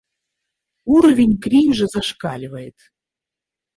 Уровень 0.95 1.37
кринжа 1.43 1.87
зашкаливает. 1.93 2.77